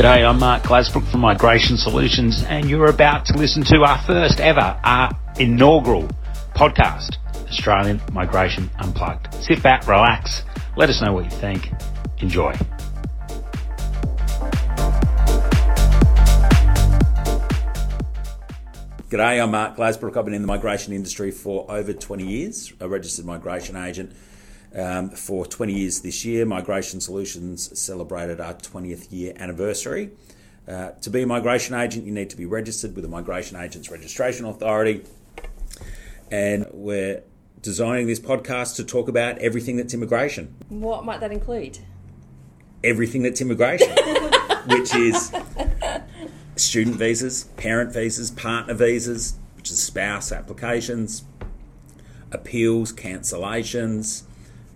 G'day, 0.00 0.26
I'm 0.26 0.38
Mark 0.38 0.62
Glasbrook 0.62 1.06
from 1.10 1.20
Migration 1.20 1.76
Solutions, 1.76 2.42
and 2.44 2.70
you're 2.70 2.88
about 2.88 3.26
to 3.26 3.36
listen 3.36 3.62
to 3.64 3.82
our 3.82 4.00
first 4.04 4.40
ever, 4.40 4.80
our 4.82 5.10
inaugural 5.38 6.08
podcast, 6.54 7.18
Australian 7.50 8.00
Migration 8.10 8.70
Unplugged. 8.78 9.34
Sit 9.44 9.62
back, 9.62 9.86
relax, 9.86 10.42
let 10.78 10.88
us 10.88 11.02
know 11.02 11.12
what 11.12 11.24
you 11.24 11.30
think. 11.32 11.70
Enjoy. 12.20 12.54
G'day, 19.10 19.42
I'm 19.42 19.50
Mark 19.50 19.76
Glasbrook. 19.76 20.16
I've 20.16 20.24
been 20.24 20.32
in 20.32 20.40
the 20.40 20.48
migration 20.48 20.94
industry 20.94 21.30
for 21.30 21.70
over 21.70 21.92
20 21.92 22.24
years, 22.24 22.72
a 22.80 22.88
registered 22.88 23.26
migration 23.26 23.76
agent 23.76 24.14
um, 24.76 25.10
for 25.10 25.46
20 25.46 25.72
years 25.72 26.00
this 26.00 26.24
year. 26.24 26.46
Migration 26.46 27.00
Solutions 27.00 27.78
celebrated 27.78 28.40
our 28.40 28.54
20th 28.54 29.08
year 29.10 29.34
anniversary. 29.36 30.10
Uh, 30.68 30.90
to 31.00 31.10
be 31.10 31.22
a 31.22 31.26
migration 31.26 31.74
agent, 31.74 32.04
you 32.06 32.12
need 32.12 32.30
to 32.30 32.36
be 32.36 32.46
registered 32.46 32.94
with 32.94 33.02
the 33.02 33.08
Migration 33.08 33.56
Agents 33.56 33.90
Registration 33.90 34.46
Authority. 34.46 35.02
And 36.30 36.66
we're 36.72 37.22
designing 37.60 38.06
this 38.06 38.20
podcast 38.20 38.76
to 38.76 38.84
talk 38.84 39.08
about 39.08 39.38
everything 39.38 39.76
that's 39.76 39.94
immigration. 39.94 40.54
What 40.68 41.04
might 41.04 41.20
that 41.20 41.32
include? 41.32 41.78
Everything 42.84 43.22
that's 43.22 43.40
immigration, 43.40 43.90
which 44.66 44.94
is 44.94 45.32
student 46.56 46.96
visas, 46.96 47.44
parent 47.56 47.92
visas, 47.92 48.30
partner 48.30 48.74
visas, 48.74 49.34
which 49.56 49.70
is 49.70 49.82
spouse 49.82 50.30
applications, 50.30 51.24
appeals, 52.30 52.92
cancellations, 52.92 54.22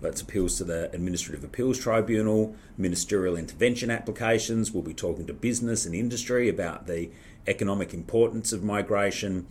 that's 0.01 0.21
appeals 0.21 0.57
to 0.57 0.63
the 0.63 0.91
Administrative 0.93 1.43
Appeals 1.43 1.79
Tribunal, 1.79 2.55
ministerial 2.77 3.35
intervention 3.35 3.89
applications. 3.89 4.71
We'll 4.71 4.83
be 4.83 4.93
talking 4.93 5.25
to 5.27 5.33
business 5.33 5.85
and 5.85 5.95
industry 5.95 6.49
about 6.49 6.87
the 6.87 7.09
economic 7.47 7.93
importance 7.93 8.51
of 8.51 8.63
migration 8.63 9.47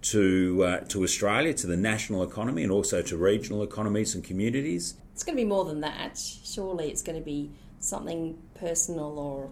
to 0.00 0.64
uh, 0.64 0.80
to 0.80 1.02
Australia, 1.02 1.52
to 1.54 1.66
the 1.66 1.76
national 1.76 2.22
economy, 2.22 2.62
and 2.62 2.70
also 2.70 3.02
to 3.02 3.16
regional 3.16 3.62
economies 3.62 4.14
and 4.14 4.22
communities. 4.22 4.94
It's 5.12 5.24
going 5.24 5.36
to 5.36 5.42
be 5.42 5.48
more 5.48 5.64
than 5.64 5.80
that. 5.80 6.18
Surely, 6.18 6.90
it's 6.90 7.02
going 7.02 7.18
to 7.18 7.24
be 7.24 7.50
something 7.80 8.38
personal 8.54 9.18
or. 9.18 9.50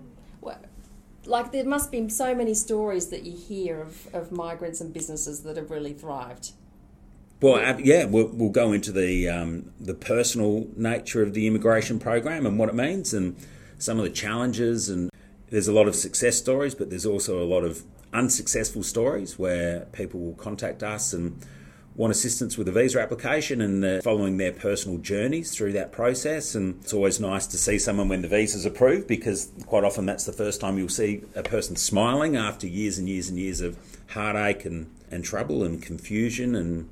like 1.26 1.50
there 1.50 1.64
must 1.64 1.90
be 1.90 2.08
so 2.08 2.34
many 2.36 2.54
stories 2.54 3.08
that 3.08 3.24
you 3.24 3.36
hear 3.36 3.80
of, 3.80 4.14
of 4.14 4.30
migrants 4.30 4.80
and 4.80 4.92
businesses 4.92 5.42
that 5.42 5.56
have 5.56 5.70
really 5.70 5.92
thrived. 5.92 6.52
Well, 7.40 7.80
yeah, 7.80 8.06
we'll, 8.06 8.28
we'll 8.28 8.50
go 8.50 8.72
into 8.72 8.92
the 8.92 9.28
um, 9.28 9.70
the 9.78 9.94
personal 9.94 10.68
nature 10.74 11.22
of 11.22 11.34
the 11.34 11.46
immigration 11.46 11.98
program 11.98 12.46
and 12.46 12.58
what 12.58 12.70
it 12.70 12.74
means, 12.74 13.12
and 13.12 13.36
some 13.78 13.98
of 13.98 14.04
the 14.04 14.10
challenges. 14.10 14.88
And 14.88 15.10
there's 15.50 15.68
a 15.68 15.72
lot 15.72 15.86
of 15.86 15.94
success 15.94 16.36
stories, 16.36 16.74
but 16.74 16.88
there's 16.88 17.06
also 17.06 17.42
a 17.42 17.44
lot 17.44 17.62
of 17.62 17.82
unsuccessful 18.12 18.82
stories 18.82 19.38
where 19.38 19.80
people 19.92 20.20
will 20.20 20.34
contact 20.34 20.82
us 20.82 21.12
and 21.12 21.44
want 21.94 22.10
assistance 22.10 22.58
with 22.58 22.68
a 22.68 22.72
visa 22.72 23.00
application 23.00 23.60
and 23.60 24.02
following 24.02 24.36
their 24.36 24.52
personal 24.52 24.98
journeys 24.98 25.54
through 25.54 25.72
that 25.72 25.92
process. 25.92 26.54
And 26.54 26.76
it's 26.82 26.92
always 26.92 27.20
nice 27.20 27.46
to 27.48 27.58
see 27.58 27.78
someone 27.78 28.08
when 28.08 28.22
the 28.22 28.28
visa's 28.28 28.66
approved 28.66 29.06
because 29.06 29.50
quite 29.66 29.84
often 29.84 30.06
that's 30.06 30.24
the 30.24 30.32
first 30.32 30.60
time 30.60 30.76
you'll 30.78 30.88
see 30.88 31.22
a 31.34 31.42
person 31.42 31.76
smiling 31.76 32.36
after 32.36 32.66
years 32.66 32.98
and 32.98 33.08
years 33.08 33.28
and 33.28 33.38
years 33.38 33.60
of 33.60 33.78
heartache 34.08 34.64
and, 34.64 34.90
and 35.10 35.24
trouble 35.24 35.64
and 35.64 35.82
confusion 35.82 36.54
and 36.54 36.88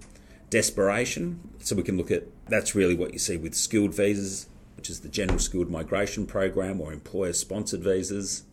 desperation. 0.55 1.41
So 1.59 1.75
we 1.75 1.83
can 1.83 1.97
look 1.97 2.13
at 2.13 2.29
that's 2.47 2.77
really 2.77 2.95
what 2.95 3.13
you 3.13 3.19
see 3.19 3.37
with 3.37 3.57
skilled 3.57 3.93
visas, 3.93 4.47
which 4.77 4.89
is 4.89 5.01
the 5.01 5.09
General 5.09 5.41
Skilled 5.41 5.69
Migration 5.69 6.27
Program 6.27 6.81
or 6.81 6.93
employer 6.93 7.33
sponsored 7.33 7.83
visas. 7.83 8.45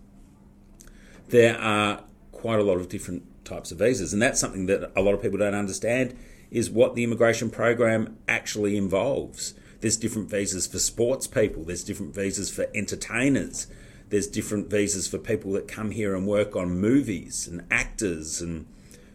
There 1.30 1.56
are 1.60 2.04
quite 2.32 2.58
a 2.58 2.64
lot 2.64 2.78
of 2.78 2.90
different 2.90 3.22
types 3.46 3.72
of 3.72 3.78
visas, 3.78 4.14
and 4.14 4.22
that's 4.22 4.40
something 4.40 4.66
that 4.66 4.92
a 4.96 5.02
lot 5.04 5.14
of 5.14 5.22
people 5.22 5.38
don't 5.38 5.54
understand 5.54 6.18
is 6.50 6.72
what 6.72 6.96
the 6.96 7.04
immigration 7.04 7.52
program 7.52 8.18
actually 8.28 8.78
involves. 8.78 9.54
There's 9.82 9.96
different 9.96 10.28
visas 10.28 10.66
for 10.66 10.80
sports 10.80 11.28
people, 11.28 11.64
there's 11.64 11.84
different 11.84 12.16
visas 12.16 12.50
for 12.50 12.66
entertainers, 12.74 13.68
there's 14.10 14.28
different 14.28 14.72
visas 14.72 15.08
for 15.08 15.20
people 15.20 15.52
that 15.52 15.68
come 15.68 15.92
here 15.92 16.16
and 16.16 16.26
work 16.26 16.56
on 16.56 16.80
movies 16.80 17.48
and 17.48 17.64
actors 17.70 18.42
and 18.42 18.66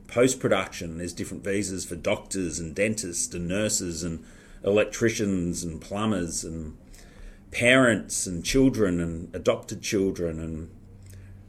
post 0.06 0.40
production, 0.40 0.98
there's 0.98 1.12
different 1.12 1.44
visas 1.44 1.84
for 1.84 1.96
doctors 1.96 2.58
and 2.58 2.74
dentists 2.74 3.34
and 3.34 3.48
nurses 3.48 4.02
and 4.02 4.24
electricians 4.64 5.64
and 5.64 5.80
plumbers 5.80 6.44
and 6.44 6.76
parents 7.50 8.26
and 8.26 8.44
children 8.44 9.00
and 9.00 9.34
adopted 9.34 9.82
children 9.82 10.40
and. 10.40 10.70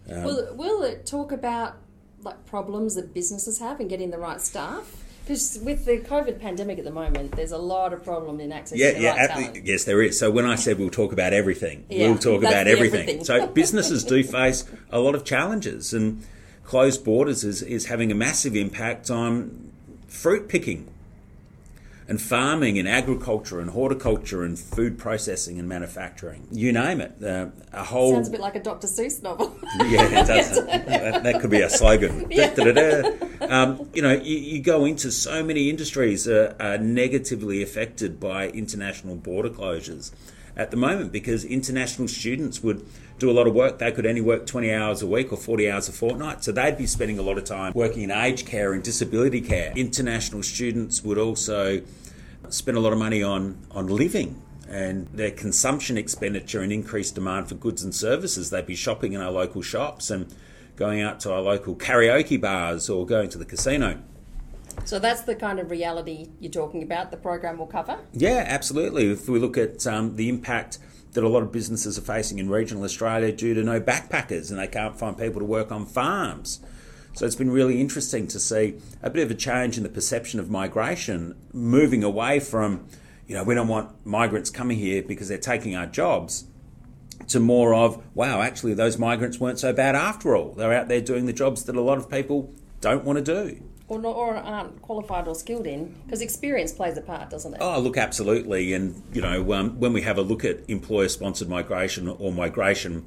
Um, 0.10 0.24
will, 0.24 0.56
will 0.56 0.84
it 0.84 1.06
talk 1.06 1.32
about 1.32 1.76
like 2.24 2.46
problems 2.46 2.96
that 2.96 3.14
businesses 3.14 3.60
have 3.60 3.82
in 3.82 3.88
getting 3.88 4.10
the 4.12 4.18
right 4.18 4.40
staff? 4.40 5.04
Because 5.24 5.60
with 5.62 5.84
the 5.84 5.98
COVID 5.98 6.40
pandemic 6.40 6.80
at 6.80 6.86
the 6.86 6.92
moment, 6.92 7.34
there's 7.34 7.52
a 7.52 7.58
lot 7.58 7.92
of 7.92 8.02
problem 8.02 8.40
in 8.40 8.54
access 8.54 8.80
yeah, 8.80 8.94
to 8.94 9.02
yeah, 9.02 9.16
right 9.16 9.30
talent. 9.30 9.66
Yes, 9.66 9.84
there 9.84 10.02
is. 10.02 10.18
So 10.18 10.32
when 10.32 10.46
I 10.46 10.56
said 10.56 10.80
we'll 10.80 10.90
talk 10.90 11.12
about 11.12 11.34
everything, 11.34 11.86
yeah, 11.90 12.08
we'll 12.08 12.18
talk 12.18 12.44
about 12.44 12.66
everything. 12.68 13.02
everything. 13.02 13.26
so 13.26 13.46
businesses 13.48 14.06
do 14.06 14.24
face 14.38 14.64
a 14.90 15.00
lot 15.00 15.16
of 15.16 15.26
challenges 15.26 15.94
and 15.94 16.26
closed 16.68 17.04
borders 17.04 17.44
is, 17.44 17.62
is 17.64 17.86
having 17.86 18.12
a 18.12 18.16
massive 18.16 18.56
impact 18.56 19.10
on 19.10 19.72
fruit 20.08 20.50
picking 20.50 20.88
and 22.10 22.22
farming 22.22 22.78
and 22.78 22.88
agriculture 22.88 23.60
and 23.60 23.70
horticulture 23.70 24.44
and 24.44 24.60
food 24.60 24.98
processing 24.98 25.60
and 25.60 25.68
manufacturing. 25.68 26.46
You 26.52 26.74
name 26.74 27.02
it. 27.02 27.24
Uh, 27.24 27.48
a 27.72 27.84
whole 27.84 28.14
sounds 28.14 28.28
a 28.28 28.32
bit 28.32 28.42
like 28.42 28.56
a 28.56 28.62
Dr. 28.62 28.88
Seuss 28.88 29.24
novel. 29.24 29.58
yeah, 29.88 30.24
it 30.24 30.28
does. 30.28 30.66
that, 30.66 31.24
that, 31.24 31.42
could 31.42 31.50
be 31.50 31.62
a 31.62 31.70
slogan. 31.70 32.28
Yeah. 32.30 32.54
Da, 32.54 32.66
da, 32.66 32.72
da, 32.74 33.27
um, 33.50 33.90
you 33.94 34.02
know, 34.02 34.14
you, 34.14 34.38
you, 34.38 34.62
go 34.62 34.86
into 34.86 35.12
so 35.12 35.44
many 35.44 35.70
industries 35.70 36.28
are, 36.28 36.56
are 36.60 36.78
negatively 36.78 37.62
affected 37.62 38.20
by 38.20 38.50
international 38.50 39.16
border 39.16 39.50
closures 39.50 40.12
at 40.56 40.72
the 40.72 40.78
moment 40.78 41.12
because 41.12 41.46
international 41.46 42.08
students 42.08 42.64
would 42.64 42.86
do 43.20 43.30
a 43.30 43.34
lot 43.34 43.48
of 43.48 43.54
work. 43.54 43.80
They 43.80 43.92
could 43.92 44.06
only 44.06 44.22
work 44.22 44.46
20 44.46 44.74
hours 44.74 45.02
a 45.02 45.08
week 45.08 45.32
or 45.32 45.38
40 45.38 45.70
hours 45.70 45.88
a 45.88 45.92
fortnight. 45.92 46.44
So 46.44 46.52
they'd 46.52 46.78
be 46.78 46.88
spending 46.88 47.20
a 47.20 47.22
lot 47.22 47.38
of 47.38 47.46
time 47.46 47.74
working 47.76 48.04
in 48.04 48.12
aged 48.12 48.48
care 48.48 48.74
and 48.74 48.84
disability 48.84 49.42
care. 49.42 49.72
International 49.76 50.44
students 50.44 51.04
would 51.04 51.18
also 51.18 51.82
spend 52.50 52.78
a 52.78 52.82
lot 52.82 52.94
of 52.94 53.00
money 53.00 53.24
on, 53.24 53.58
on 53.72 53.88
living 53.88 54.42
and 54.70 55.08
their 55.08 55.32
consumption 55.32 55.98
expenditure 55.98 56.62
and 56.62 56.74
increased 56.74 57.16
demand 57.16 57.48
for 57.48 57.56
goods 57.56 57.84
and 57.84 57.96
services. 57.96 58.50
They'd 58.50 58.66
be 58.66 58.76
shopping 58.76 59.14
in 59.14 59.22
our 59.22 59.32
local 59.32 59.62
shops 59.62 60.10
and 60.10 60.34
going 60.78 61.02
out 61.02 61.20
to 61.22 61.34
our 61.34 61.42
local 61.42 61.76
karaoke 61.76 62.40
bars 62.40 62.90
or 62.90 63.06
going 63.06 63.30
to 63.30 63.38
the 63.38 63.46
casino. 63.46 64.02
So 64.86 65.00
that's 65.00 65.22
the 65.22 65.36
kind 65.36 65.60
of 65.60 65.70
reality 65.70 66.30
you're 66.40 66.52
talking 66.52 66.84
about. 66.84 67.12
The 67.12 67.18
program 67.18 67.58
will 67.58 67.68
cover. 67.68 68.00
Yeah, 68.14 68.46
absolutely. 68.48 69.12
If 69.12 69.28
we 69.28 69.40
look 69.40 69.58
at 69.58 69.86
um, 69.86 70.16
the 70.16 70.30
impact 70.30 70.78
that 71.12 71.24
a 71.24 71.28
lot 71.28 71.42
of 71.42 71.52
businesses 71.52 71.98
are 71.98 72.02
facing 72.02 72.38
in 72.38 72.50
regional 72.50 72.84
Australia 72.84 73.32
due 73.32 73.54
to 73.56 73.64
no 73.64 73.82
backpackers 73.82 74.52
and 74.52 74.60
they 74.60 74.68
can't 74.68 74.98
find 74.98 75.18
people 75.18 75.40
to 75.40 75.46
work 75.46 75.72
on 75.72 75.86
farms. 75.86 76.62
So 77.14 77.26
it's 77.26 77.36
been 77.36 77.50
really 77.50 77.82
interesting 77.82 78.28
to 78.28 78.40
see 78.40 78.76
a 79.02 79.10
bit 79.10 79.24
of 79.24 79.32
a 79.32 79.36
change 79.36 79.78
in 79.78 79.84
the 79.84 79.90
perception 79.90 80.40
of 80.40 80.52
migration, 80.52 81.36
moving 81.52 82.04
away 82.04 82.40
from, 82.40 82.86
you 83.26 83.34
know, 83.34 83.44
we 83.44 83.56
don't 83.56 83.68
want 83.68 84.06
migrants 84.06 84.52
coming 84.52 84.78
here 84.78 85.02
because 85.02 85.28
they're 85.28 85.40
taking 85.40 85.76
our 85.76 85.88
jobs, 85.88 86.46
to 87.28 87.40
more 87.40 87.74
of, 87.74 88.02
wow, 88.16 88.42
actually, 88.42 88.74
those 88.74 88.98
migrants 88.98 89.40
weren't 89.40 89.60
so 89.60 89.74
bad 89.74 89.96
after 89.96 90.36
all. 90.36 90.54
They're 90.54 90.74
out 90.74 90.88
there 90.88 91.02
doing 91.02 91.26
the 91.26 91.34
jobs 91.34 91.64
that 91.64 91.76
a 91.76 91.82
lot 91.82 91.98
of 91.98 92.10
people 92.10 92.54
don't 92.80 93.04
want 93.04 93.18
to 93.18 93.24
do 93.24 93.62
or, 93.88 94.00
not, 94.00 94.16
or 94.16 94.36
aren't 94.36 94.82
qualified 94.82 95.28
or 95.28 95.36
skilled 95.36 95.66
in 95.66 95.96
because 96.06 96.22
experience 96.22 96.74
plays 96.74 96.98
a 96.98 97.02
part, 97.02 97.30
doesn't 97.30 97.54
it? 97.54 97.60
Oh, 97.62 97.80
look, 97.80 97.98
absolutely. 97.98 98.74
And 98.74 99.02
you 99.14 99.22
know, 99.22 99.54
um, 99.54 99.80
when 99.80 99.94
we 99.94 100.02
have 100.02 100.18
a 100.18 100.22
look 100.22 100.44
at 100.44 100.60
employer-sponsored 100.68 101.48
migration 101.48 102.08
or 102.08 102.32
migration 102.32 103.06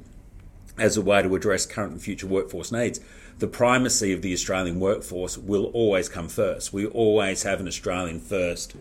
as 0.77 0.97
a 0.97 1.01
way 1.01 1.21
to 1.21 1.35
address 1.35 1.65
current 1.65 1.91
and 1.91 2.01
future 2.01 2.27
workforce 2.27 2.71
needs, 2.71 2.99
the 3.37 3.47
primacy 3.47 4.11
of 4.13 4.21
the 4.21 4.33
Australian 4.33 4.79
workforce 4.79 5.37
will 5.37 5.65
always 5.65 6.09
come 6.09 6.27
first. 6.27 6.73
We 6.73 6.85
always 6.87 7.43
have 7.43 7.59
an 7.59 7.67
Australian 7.67 8.19
first 8.19 8.75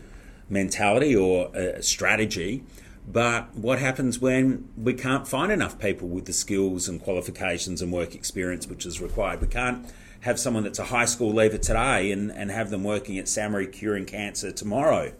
mentality 0.48 1.14
or 1.14 1.54
a 1.54 1.82
strategy. 1.82 2.64
But 3.06 3.56
what 3.56 3.78
happens 3.78 4.20
when 4.20 4.68
we 4.76 4.94
can't 4.94 5.26
find 5.26 5.50
enough 5.50 5.78
people 5.78 6.08
with 6.08 6.26
the 6.26 6.32
skills 6.32 6.88
and 6.88 7.02
qualifications 7.02 7.82
and 7.82 7.92
work 7.92 8.14
experience 8.14 8.66
which 8.66 8.86
is 8.86 9.00
required? 9.00 9.40
We 9.40 9.48
can't 9.48 9.86
have 10.20 10.38
someone 10.38 10.62
that's 10.64 10.78
a 10.78 10.84
high 10.84 11.06
school 11.06 11.32
leaver 11.32 11.58
today 11.58 12.12
and, 12.12 12.30
and 12.30 12.50
have 12.50 12.70
them 12.70 12.84
working 12.84 13.18
at 13.18 13.24
SAHMRI 13.24 13.72
curing 13.72 14.04
cancer 14.04 14.52
tomorrow. 14.52 15.12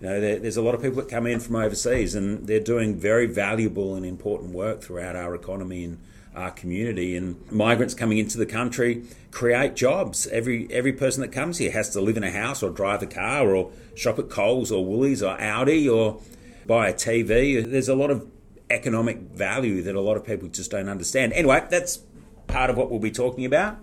You 0.00 0.08
know, 0.08 0.20
there, 0.20 0.38
there's 0.38 0.56
a 0.56 0.62
lot 0.62 0.74
of 0.74 0.82
people 0.82 0.96
that 1.02 1.08
come 1.08 1.26
in 1.26 1.40
from 1.40 1.56
overseas 1.56 2.14
and 2.14 2.46
they're 2.46 2.60
doing 2.60 2.94
very 2.94 3.26
valuable 3.26 3.94
and 3.94 4.06
important 4.06 4.52
work 4.52 4.82
throughout 4.82 5.16
our 5.16 5.34
economy 5.34 5.84
and 5.84 5.98
our 6.34 6.50
community. 6.50 7.16
And 7.16 7.50
migrants 7.50 7.94
coming 7.94 8.18
into 8.18 8.38
the 8.38 8.46
country 8.46 9.04
create 9.30 9.74
jobs. 9.74 10.26
Every 10.28 10.68
every 10.70 10.92
person 10.92 11.22
that 11.22 11.32
comes 11.32 11.58
here 11.58 11.72
has 11.72 11.90
to 11.90 12.00
live 12.00 12.16
in 12.16 12.24
a 12.24 12.30
house 12.30 12.62
or 12.62 12.70
drive 12.70 13.02
a 13.02 13.06
car 13.06 13.54
or 13.54 13.72
shop 13.94 14.18
at 14.18 14.28
Coles 14.28 14.70
or 14.70 14.84
Woolies 14.84 15.22
or 15.22 15.36
Aldi 15.38 15.92
or 15.92 16.20
buy 16.66 16.88
a 16.88 16.94
TV. 16.94 17.64
There's 17.64 17.88
a 17.88 17.94
lot 17.94 18.10
of 18.10 18.26
economic 18.70 19.18
value 19.18 19.82
that 19.82 19.94
a 19.94 20.00
lot 20.00 20.16
of 20.16 20.24
people 20.24 20.48
just 20.48 20.70
don't 20.70 20.88
understand. 20.88 21.32
Anyway, 21.32 21.64
that's 21.70 22.00
part 22.46 22.70
of 22.70 22.76
what 22.76 22.90
we'll 22.90 23.00
be 23.00 23.10
talking 23.10 23.44
about. 23.44 23.78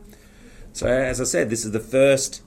So, 0.74 0.88
as 0.88 1.22
I 1.22 1.26
said, 1.26 1.50
this 1.50 1.66
is 1.66 1.72
the 1.72 1.80
first 1.80 2.42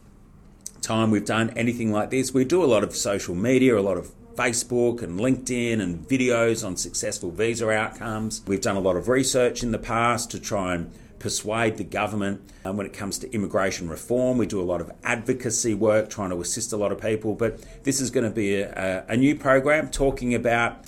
time 0.83 1.11
we've 1.11 1.25
done 1.25 1.50
anything 1.50 1.93
like 1.93 2.11
this. 2.11 2.35
We 2.35 2.44
do 2.44 2.62
a 2.62 2.67
lot 2.67 2.85
of 2.85 2.94
social 2.94 3.35
media, 3.35 3.79
a 3.79 3.81
lot 3.81 3.97
of 3.97 4.12
Facebook 4.35 5.03
and 5.03 5.19
LinkedIn 5.19 5.81
and 5.81 6.06
videos 6.06 6.65
on 6.65 6.77
successful 6.77 7.31
visa 7.31 7.71
outcomes. 7.71 8.43
We've 8.47 8.61
done 8.61 8.77
a 8.77 8.81
lot 8.81 8.97
of 8.97 9.09
research 9.09 9.62
in 9.62 9.73
the 9.73 9.79
past 9.79 10.31
to 10.32 10.41
try 10.41 10.75
and 10.75 10.93
persuade 11.19 11.77
the 11.77 11.85
government 11.85 12.41
um, 12.65 12.77
when 12.77 12.87
it 12.87 12.93
comes 12.93 13.19
to 13.19 13.33
immigration 13.33 13.89
reform. 13.89 14.39
We 14.39 14.47
do 14.47 14.61
a 14.61 14.65
lot 14.65 14.81
of 14.81 14.91
advocacy 15.05 15.75
work 15.75 16.11
trying 16.11 16.31
to 16.31 16.41
assist 16.41 16.73
a 16.73 16.77
lot 16.77 16.93
of 16.93 17.01
people. 17.01 17.35
But 17.35 17.85
this 17.85 18.01
is 18.01 18.11
going 18.11 18.25
to 18.25 18.31
be 18.31 18.57
a, 18.61 19.05
a, 19.09 19.17
new 19.17 19.35
program 19.37 19.91
talking 19.91 20.35
about 20.35 20.85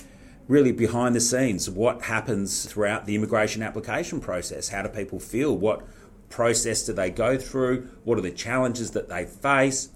really 0.47 0.71
behind 0.71 1.15
the 1.15 1.21
scenes 1.21 1.69
what 1.69 2.03
happens 2.03 2.65
throughout 2.65 3.05
the 3.05 3.15
immigration 3.15 3.61
application 3.61 4.19
process. 4.19 4.69
How 4.69 4.81
do 4.81 4.89
people 4.89 5.19
feel? 5.19 5.55
What 5.55 5.85
process 6.29 6.83
do 6.85 6.93
they 6.93 7.09
go 7.09 7.37
through? 7.37 7.89
What 8.03 8.17
are 8.17 8.21
the 8.21 8.31
challenges 8.31 8.91
that 8.91 9.09
they 9.09 9.25
face? 9.25 9.89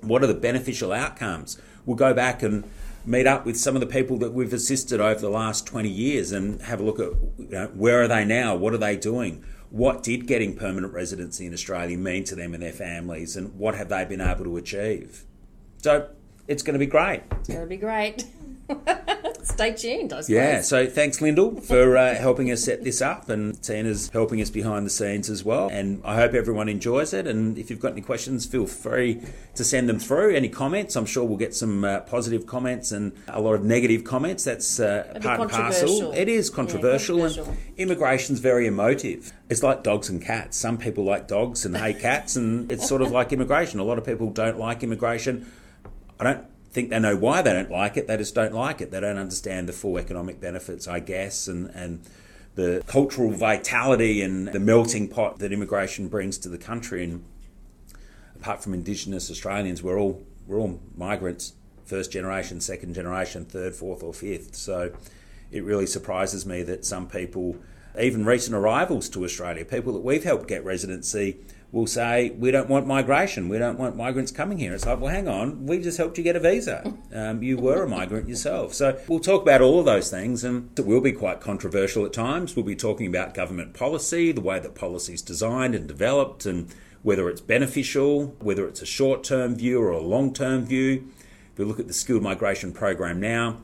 What 0.00 0.22
are 0.22 0.26
the 0.26 0.34
beneficial 0.34 0.92
outcomes? 0.92 1.60
We'll 1.86 1.96
go 1.96 2.14
back 2.14 2.42
and 2.42 2.68
meet 3.04 3.26
up 3.26 3.46
with 3.46 3.56
some 3.56 3.74
of 3.74 3.80
the 3.80 3.86
people 3.86 4.18
that 4.18 4.32
we've 4.32 4.52
assisted 4.52 5.00
over 5.00 5.20
the 5.20 5.30
last 5.30 5.66
20 5.66 5.88
years 5.88 6.32
and 6.32 6.60
have 6.62 6.80
a 6.80 6.82
look 6.82 7.00
at 7.00 7.12
you 7.38 7.48
know, 7.48 7.66
where 7.68 8.02
are 8.02 8.08
they 8.08 8.24
now? 8.24 8.54
What 8.54 8.74
are 8.74 8.78
they 8.78 8.96
doing? 8.96 9.44
What 9.70 10.02
did 10.02 10.26
getting 10.26 10.56
permanent 10.56 10.92
residency 10.92 11.46
in 11.46 11.52
Australia 11.52 11.96
mean 11.96 12.24
to 12.24 12.34
them 12.34 12.54
and 12.54 12.62
their 12.62 12.72
families? 12.72 13.36
And 13.36 13.56
what 13.56 13.76
have 13.76 13.88
they 13.88 14.04
been 14.04 14.20
able 14.20 14.44
to 14.44 14.56
achieve? 14.56 15.24
So 15.78 16.08
it's 16.48 16.62
going 16.62 16.74
to 16.74 16.78
be 16.78 16.86
great. 16.86 17.22
It's 17.38 17.48
going 17.48 17.60
to 17.60 17.66
be 17.66 17.76
great. 17.76 18.24
Stay 19.42 19.72
tuned, 19.72 20.12
I 20.12 20.20
suppose. 20.20 20.28
Yeah, 20.28 20.60
so 20.60 20.86
thanks, 20.86 21.20
Lyndall, 21.20 21.60
for 21.60 21.96
uh, 21.96 22.14
helping 22.14 22.50
us 22.50 22.62
set 22.62 22.84
this 22.84 23.00
up, 23.00 23.28
and 23.28 23.60
Tina's 23.62 24.10
helping 24.10 24.40
us 24.40 24.50
behind 24.50 24.84
the 24.84 24.90
scenes 24.90 25.30
as 25.30 25.44
well. 25.44 25.68
And 25.70 26.02
I 26.04 26.16
hope 26.16 26.34
everyone 26.34 26.68
enjoys 26.68 27.14
it. 27.14 27.26
And 27.26 27.58
if 27.58 27.70
you've 27.70 27.80
got 27.80 27.92
any 27.92 28.02
questions, 28.02 28.46
feel 28.46 28.66
free 28.66 29.22
to 29.54 29.64
send 29.64 29.88
them 29.88 29.98
through. 29.98 30.34
Any 30.34 30.48
comments, 30.48 30.94
I'm 30.94 31.06
sure 31.06 31.24
we'll 31.24 31.38
get 31.38 31.54
some 31.54 31.84
uh, 31.84 32.00
positive 32.00 32.46
comments 32.46 32.92
and 32.92 33.12
a 33.28 33.40
lot 33.40 33.54
of 33.54 33.64
negative 33.64 34.04
comments. 34.04 34.44
That's 34.44 34.78
uh, 34.78 35.18
part 35.22 35.40
and 35.40 35.50
parcel. 35.50 36.12
It 36.12 36.28
is 36.28 36.50
controversial, 36.50 37.18
yeah, 37.18 37.24
controversial. 37.24 37.52
and 37.52 37.78
immigration's 37.78 38.40
very 38.40 38.66
emotive. 38.66 39.32
It's 39.48 39.62
like 39.62 39.82
dogs 39.82 40.08
and 40.08 40.22
cats. 40.22 40.56
Some 40.56 40.78
people 40.78 41.04
like 41.04 41.28
dogs 41.28 41.64
and 41.64 41.76
hate 41.76 42.00
cats, 42.00 42.36
and 42.36 42.70
it's 42.70 42.86
sort 42.86 43.02
of 43.02 43.10
like 43.10 43.32
immigration. 43.32 43.80
A 43.80 43.84
lot 43.84 43.98
of 43.98 44.04
people 44.04 44.30
don't 44.30 44.58
like 44.58 44.82
immigration. 44.82 45.50
I 46.18 46.24
don't 46.24 46.46
think 46.72 46.90
they 46.90 46.98
know 46.98 47.16
why 47.16 47.42
they 47.42 47.52
don't 47.52 47.70
like 47.70 47.96
it. 47.96 48.06
They 48.06 48.16
just 48.16 48.34
don't 48.34 48.54
like 48.54 48.80
it. 48.80 48.90
They 48.90 49.00
don't 49.00 49.18
understand 49.18 49.68
the 49.68 49.72
full 49.72 49.98
economic 49.98 50.40
benefits, 50.40 50.86
I 50.86 51.00
guess, 51.00 51.48
and, 51.48 51.68
and 51.70 52.02
the 52.54 52.82
cultural 52.86 53.30
vitality 53.30 54.22
and 54.22 54.48
the 54.48 54.60
melting 54.60 55.08
pot 55.08 55.38
that 55.38 55.52
immigration 55.52 56.08
brings 56.08 56.38
to 56.38 56.48
the 56.48 56.58
country. 56.58 57.04
And 57.04 57.24
apart 58.36 58.62
from 58.62 58.74
Indigenous 58.74 59.30
Australians, 59.30 59.82
we're 59.82 59.98
all 59.98 60.22
we're 60.46 60.58
all 60.58 60.80
migrants, 60.96 61.54
first 61.84 62.10
generation, 62.10 62.60
second 62.60 62.94
generation, 62.94 63.44
third, 63.44 63.74
fourth, 63.74 64.02
or 64.02 64.12
fifth. 64.12 64.56
So 64.56 64.92
it 65.50 65.64
really 65.64 65.86
surprises 65.86 66.44
me 66.46 66.62
that 66.64 66.84
some 66.84 67.08
people, 67.08 67.56
even 67.98 68.24
recent 68.24 68.56
arrivals 68.56 69.08
to 69.10 69.24
Australia, 69.24 69.64
people 69.64 69.92
that 69.92 70.00
we've 70.00 70.24
helped 70.24 70.48
get 70.48 70.64
residency 70.64 71.38
will 71.72 71.86
say, 71.86 72.30
we 72.30 72.50
don't 72.50 72.68
want 72.68 72.86
migration, 72.86 73.48
we 73.48 73.58
don't 73.58 73.78
want 73.78 73.96
migrants 73.96 74.32
coming 74.32 74.58
here. 74.58 74.74
It's 74.74 74.86
like, 74.86 75.00
well, 75.00 75.12
hang 75.12 75.28
on, 75.28 75.66
we 75.66 75.78
just 75.80 75.98
helped 75.98 76.18
you 76.18 76.24
get 76.24 76.36
a 76.36 76.40
visa. 76.40 76.94
Um, 77.14 77.42
you 77.42 77.56
were 77.56 77.84
a 77.84 77.88
migrant 77.88 78.28
yourself. 78.28 78.74
So 78.74 78.98
we'll 79.06 79.20
talk 79.20 79.42
about 79.42 79.60
all 79.60 79.78
of 79.78 79.86
those 79.86 80.10
things, 80.10 80.42
and 80.42 80.76
it 80.78 80.84
will 80.84 81.00
be 81.00 81.12
quite 81.12 81.40
controversial 81.40 82.04
at 82.04 82.12
times. 82.12 82.56
We'll 82.56 82.64
be 82.64 82.76
talking 82.76 83.06
about 83.06 83.34
government 83.34 83.74
policy, 83.74 84.32
the 84.32 84.40
way 84.40 84.58
that 84.58 84.74
policy 84.74 85.14
is 85.14 85.22
designed 85.22 85.74
and 85.74 85.86
developed, 85.86 86.44
and 86.44 86.72
whether 87.02 87.28
it's 87.28 87.40
beneficial, 87.40 88.34
whether 88.40 88.66
it's 88.66 88.82
a 88.82 88.86
short 88.86 89.24
term 89.24 89.54
view 89.54 89.80
or 89.80 89.90
a 89.90 90.00
long 90.00 90.32
term 90.34 90.64
view. 90.64 91.08
If 91.52 91.58
we 91.58 91.64
look 91.64 91.80
at 91.80 91.88
the 91.88 91.94
skilled 91.94 92.22
migration 92.22 92.72
program 92.72 93.20
now, 93.20 93.58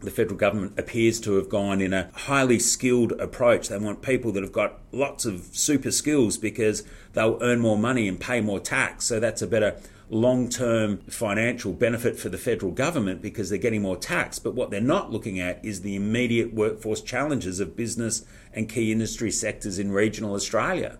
the 0.00 0.10
federal 0.10 0.36
government 0.36 0.78
appears 0.78 1.20
to 1.20 1.34
have 1.34 1.48
gone 1.48 1.80
in 1.80 1.92
a 1.92 2.10
highly 2.14 2.58
skilled 2.58 3.12
approach. 3.12 3.68
They 3.68 3.78
want 3.78 4.02
people 4.02 4.32
that 4.32 4.42
have 4.42 4.52
got 4.52 4.78
lots 4.92 5.24
of 5.24 5.50
super 5.52 5.90
skills 5.90 6.38
because 6.38 6.84
they'll 7.12 7.38
earn 7.42 7.60
more 7.60 7.76
money 7.78 8.08
and 8.08 8.18
pay 8.18 8.40
more 8.40 8.60
tax. 8.60 9.04
So 9.04 9.20
that's 9.20 9.42
a 9.42 9.46
better 9.46 9.76
long 10.08 10.48
term 10.48 10.98
financial 11.08 11.72
benefit 11.72 12.18
for 12.18 12.28
the 12.28 12.38
federal 12.38 12.72
government 12.72 13.22
because 13.22 13.50
they're 13.50 13.58
getting 13.58 13.82
more 13.82 13.96
tax. 13.96 14.38
But 14.38 14.54
what 14.54 14.70
they're 14.70 14.80
not 14.80 15.12
looking 15.12 15.38
at 15.38 15.64
is 15.64 15.82
the 15.82 15.96
immediate 15.96 16.52
workforce 16.52 17.00
challenges 17.00 17.60
of 17.60 17.76
business 17.76 18.24
and 18.52 18.68
key 18.68 18.90
industry 18.92 19.30
sectors 19.30 19.78
in 19.78 19.92
regional 19.92 20.34
Australia. 20.34 20.98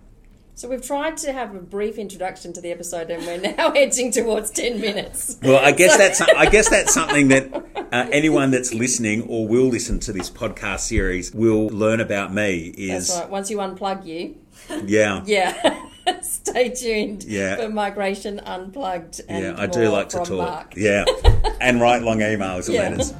So 0.55 0.69
we've 0.69 0.85
tried 0.85 1.17
to 1.19 1.33
have 1.33 1.55
a 1.55 1.59
brief 1.59 1.97
introduction 1.97 2.53
to 2.53 2.61
the 2.61 2.71
episode, 2.71 3.11
and 3.11 3.25
we're 3.27 3.55
now 3.57 3.71
edging 3.71 4.13
towards 4.13 4.51
ten 4.51 4.81
minutes. 4.81 5.39
Well, 5.43 5.65
I 5.65 5.73
guess 5.73 5.93
so. 5.93 5.99
that's 5.99 6.21
I 6.21 6.51
guess 6.51 6.69
that's 6.69 6.93
something 6.93 7.29
that 7.29 7.55
uh, 7.93 8.09
anyone 8.13 8.51
that's 8.51 8.75
listening 8.75 9.23
or 9.23 9.49
will 9.49 9.69
listen 9.69 10.01
to 10.01 10.13
this 10.13 10.31
podcast 10.31 10.81
series 10.81 11.35
will 11.35 11.69
learn 11.69 12.01
about 12.01 12.33
me. 12.35 12.75
Is 12.77 13.09
that's 13.09 13.21
right. 13.21 13.31
Once 13.31 13.51
you 13.51 13.59
unplug 13.59 14.05
you, 14.05 14.37
yeah, 14.85 15.23
yeah. 15.25 15.87
Stay 16.23 16.71
tuned 16.71 17.25
yeah. 17.25 17.57
for 17.57 17.69
Migration 17.69 18.41
Unplugged. 18.41 19.21
yeah, 19.29 19.55
I 19.57 19.67
do 19.67 19.89
like 19.91 20.09
to 20.11 20.19
talk. 20.19 20.31
Mark. 20.31 20.75
Yeah, 20.77 21.05
and 21.61 21.81
write 21.81 22.03
long 22.03 22.19
emails 22.19 22.67
and 22.67 22.75
yeah. 22.75 22.89
letters. 22.89 23.15